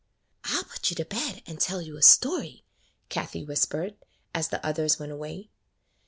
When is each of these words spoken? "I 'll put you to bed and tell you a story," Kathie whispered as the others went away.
"I 0.45 0.57
'll 0.59 0.63
put 0.63 0.89
you 0.89 0.95
to 0.95 1.05
bed 1.05 1.43
and 1.45 1.59
tell 1.61 1.79
you 1.79 1.95
a 1.95 2.01
story," 2.01 2.63
Kathie 3.09 3.45
whispered 3.45 3.97
as 4.33 4.47
the 4.47 4.65
others 4.65 4.97
went 4.97 5.11
away. 5.11 5.51